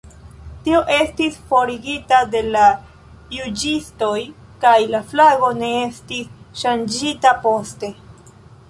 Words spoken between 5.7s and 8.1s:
estis ŝanĝita poste.